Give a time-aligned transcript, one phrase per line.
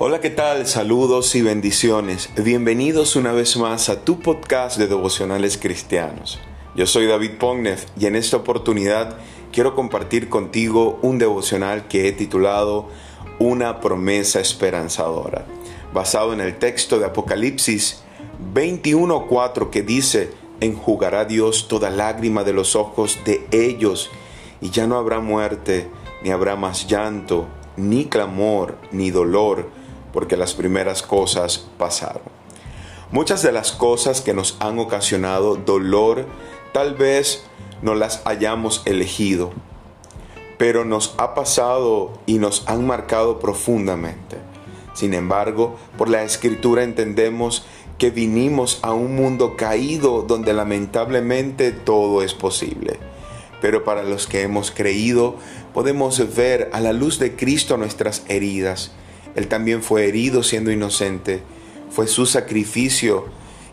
[0.00, 0.68] Hola, ¿qué tal?
[0.68, 2.30] Saludos y bendiciones.
[2.36, 6.38] Bienvenidos una vez más a tu podcast de devocionales cristianos.
[6.76, 9.18] Yo soy David Pognev y en esta oportunidad
[9.50, 12.86] quiero compartir contigo un devocional que he titulado
[13.40, 15.46] Una promesa esperanzadora,
[15.92, 18.04] basado en el texto de Apocalipsis
[18.54, 20.30] 21:4 que dice,
[20.60, 24.10] enjugará Dios toda lágrima de los ojos de ellos
[24.60, 25.88] y ya no habrá muerte,
[26.22, 29.76] ni habrá más llanto, ni clamor, ni dolor
[30.12, 32.22] porque las primeras cosas pasaron.
[33.10, 36.26] Muchas de las cosas que nos han ocasionado dolor
[36.72, 37.42] tal vez
[37.80, 39.50] no las hayamos elegido,
[40.58, 44.36] pero nos ha pasado y nos han marcado profundamente.
[44.92, 47.64] Sin embargo, por la escritura entendemos
[47.98, 52.98] que vinimos a un mundo caído donde lamentablemente todo es posible.
[53.60, 55.36] Pero para los que hemos creído,
[55.72, 58.92] podemos ver a la luz de Cristo nuestras heridas
[59.38, 61.42] él también fue herido siendo inocente.
[61.90, 63.26] Fue su sacrificio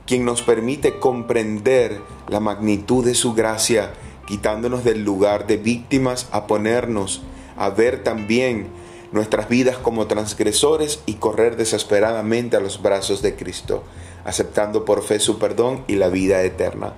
[0.06, 3.94] quien nos permite comprender la magnitud de su gracia,
[4.28, 7.22] quitándonos del lugar de víctimas a ponernos
[7.58, 8.68] a ver también
[9.12, 13.84] nuestras vidas como transgresores y correr desesperadamente a los brazos de Cristo,
[14.26, 16.94] aceptando por fe su perdón y la vida eterna.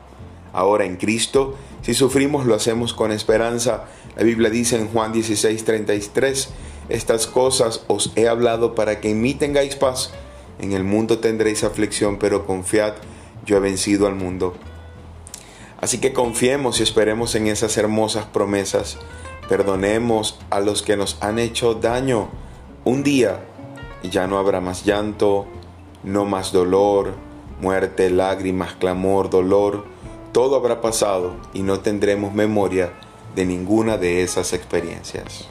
[0.54, 3.86] Ahora en Cristo, si sufrimos lo hacemos con esperanza.
[4.16, 6.50] La Biblia dice en Juan 16, 33,
[6.90, 10.12] estas cosas os he hablado para que en mí tengáis paz.
[10.60, 12.94] En el mundo tendréis aflicción, pero confiad,
[13.46, 14.56] yo he vencido al mundo.
[15.80, 18.98] Así que confiemos y esperemos en esas hermosas promesas.
[19.48, 22.30] Perdonemos a los que nos han hecho daño.
[22.84, 23.40] Un día
[24.04, 25.46] ya no habrá más llanto,
[26.04, 27.14] no más dolor,
[27.62, 29.86] muerte, lágrimas, clamor, dolor.
[30.32, 32.92] Todo habrá pasado y no tendremos memoria
[33.36, 35.48] de ninguna de esas experiencias.